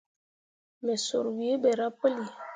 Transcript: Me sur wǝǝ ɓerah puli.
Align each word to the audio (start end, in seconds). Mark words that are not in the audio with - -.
Me 0.83 0.93
sur 1.05 1.25
wǝǝ 1.35 1.51
ɓerah 1.61 1.91
puli. 1.99 2.25